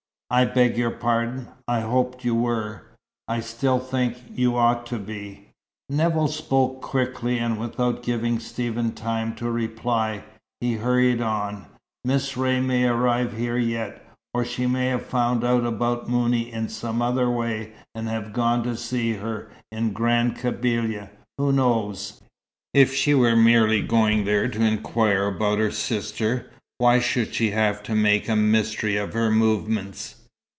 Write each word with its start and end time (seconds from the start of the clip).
"I 0.33 0.45
beg 0.45 0.77
your 0.77 0.91
pardon. 0.91 1.49
I 1.67 1.81
hoped 1.81 2.23
you 2.23 2.33
were. 2.33 2.83
I 3.27 3.41
still 3.41 3.79
think 3.79 4.15
you 4.33 4.55
ought 4.55 4.85
to 4.85 4.97
be." 4.97 5.49
Nevill 5.89 6.29
spoke 6.29 6.81
quickly, 6.81 7.37
and 7.37 7.59
without 7.59 8.01
giving 8.01 8.39
Stephen 8.39 8.93
time 8.93 9.35
to 9.35 9.51
reply, 9.51 10.23
he 10.61 10.75
hurried 10.75 11.19
on; 11.19 11.65
"Miss 12.05 12.37
Ray 12.37 12.61
may 12.61 12.85
arrive 12.85 13.35
here 13.35 13.57
yet. 13.57 14.07
Or 14.33 14.45
she 14.45 14.67
may 14.67 14.85
have 14.85 15.05
found 15.05 15.43
out 15.43 15.65
about 15.65 16.07
Mouni 16.09 16.49
in 16.49 16.69
some 16.69 17.01
other 17.01 17.29
way, 17.29 17.73
and 17.93 18.07
have 18.07 18.31
gone 18.31 18.63
to 18.63 18.77
see 18.77 19.15
her 19.15 19.51
in 19.69 19.91
Grand 19.91 20.37
Kabylia 20.37 21.09
who 21.37 21.51
knows?" 21.51 22.21
"If 22.73 22.93
she 22.95 23.13
were 23.13 23.35
merely 23.35 23.81
going 23.81 24.23
there 24.23 24.47
to 24.47 24.61
inquire 24.63 25.27
about 25.27 25.59
her 25.59 25.71
sister, 25.71 26.49
why 26.77 26.99
should 26.99 27.33
she 27.35 27.51
have 27.51 27.83
to 27.83 27.95
make 27.95 28.29
a 28.29 28.37
mystery 28.37 28.95
of 28.95 29.11
her 29.11 29.29
movements?" 29.29 30.15